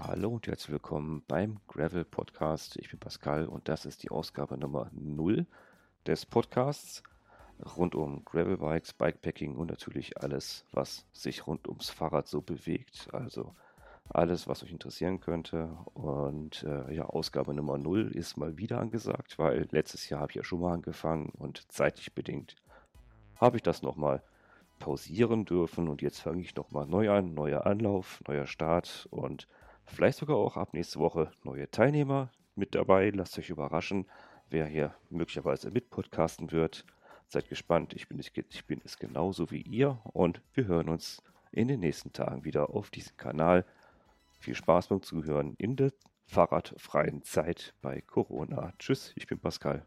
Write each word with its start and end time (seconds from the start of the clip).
Hallo 0.00 0.30
und 0.30 0.46
herzlich 0.46 0.70
willkommen 0.72 1.22
beim 1.28 1.58
Gravel 1.68 2.04
Podcast. 2.04 2.76
Ich 2.76 2.90
bin 2.90 2.98
Pascal 2.98 3.46
und 3.46 3.68
das 3.68 3.86
ist 3.86 4.02
die 4.02 4.10
Ausgabe 4.10 4.56
Nummer 4.56 4.90
0 4.92 5.46
des 6.06 6.26
Podcasts 6.26 7.02
rund 7.76 7.94
um 7.94 8.24
Gravelbikes, 8.24 8.92
Bikepacking 8.94 9.56
und 9.56 9.70
natürlich 9.70 10.18
alles, 10.18 10.64
was 10.72 11.06
sich 11.12 11.46
rund 11.46 11.68
ums 11.68 11.90
Fahrrad 11.90 12.26
so 12.26 12.40
bewegt. 12.40 13.08
Also 13.12 13.54
alles, 14.08 14.48
was 14.48 14.62
euch 14.62 14.72
interessieren 14.72 15.20
könnte. 15.20 15.68
Und 15.94 16.64
äh, 16.64 16.92
ja, 16.94 17.06
Ausgabe 17.06 17.54
Nummer 17.54 17.78
0 17.78 18.12
ist 18.12 18.36
mal 18.36 18.58
wieder 18.58 18.80
angesagt, 18.80 19.38
weil 19.38 19.68
letztes 19.70 20.08
Jahr 20.08 20.20
habe 20.20 20.32
ich 20.32 20.36
ja 20.36 20.44
schon 20.44 20.60
mal 20.60 20.74
angefangen 20.74 21.30
und 21.38 21.70
zeitlich 21.70 22.14
bedingt 22.14 22.56
habe 23.36 23.56
ich 23.56 23.62
das 23.62 23.82
nochmal 23.82 24.22
pausieren 24.78 25.44
dürfen 25.44 25.88
und 25.88 26.00
jetzt 26.00 26.20
fange 26.20 26.42
ich 26.42 26.54
nochmal 26.54 26.86
neu 26.86 27.10
an, 27.10 27.34
neuer 27.34 27.66
Anlauf, 27.66 28.22
neuer 28.28 28.46
Start 28.46 29.08
und 29.10 29.48
vielleicht 29.86 30.18
sogar 30.18 30.36
auch 30.36 30.56
ab 30.56 30.74
nächste 30.74 30.98
Woche 30.98 31.30
neue 31.42 31.70
Teilnehmer 31.70 32.30
mit 32.54 32.74
dabei. 32.74 33.10
Lasst 33.10 33.38
euch 33.38 33.50
überraschen, 33.50 34.06
wer 34.50 34.66
hier 34.66 34.94
möglicherweise 35.10 35.70
mit 35.70 35.90
podcasten 35.90 36.52
wird. 36.52 36.84
Seid 37.28 37.48
gespannt, 37.48 37.94
ich 37.94 38.08
bin, 38.08 38.18
es, 38.18 38.30
ich 38.34 38.66
bin 38.66 38.80
es 38.84 38.98
genauso 38.98 39.50
wie 39.50 39.62
ihr 39.62 40.00
und 40.12 40.42
wir 40.54 40.66
hören 40.66 40.88
uns 40.88 41.22
in 41.50 41.68
den 41.68 41.80
nächsten 41.80 42.12
Tagen 42.12 42.44
wieder 42.44 42.70
auf 42.70 42.90
diesem 42.90 43.16
Kanal. 43.16 43.64
Viel 44.40 44.54
Spaß 44.54 44.88
beim 44.88 45.02
Zuhören 45.02 45.54
in 45.56 45.76
der 45.76 45.92
fahrradfreien 46.26 47.22
Zeit 47.22 47.74
bei 47.80 48.00
Corona. 48.00 48.72
Tschüss, 48.78 49.12
ich 49.16 49.26
bin 49.26 49.38
Pascal. 49.38 49.86